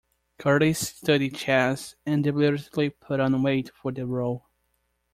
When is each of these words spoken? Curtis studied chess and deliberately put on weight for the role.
Curtis 0.39 0.79
studied 0.79 1.35
chess 1.35 1.93
and 2.07 2.23
deliberately 2.23 2.89
put 2.89 3.19
on 3.19 3.43
weight 3.43 3.69
for 3.69 3.91
the 3.91 4.07
role. 4.07 4.47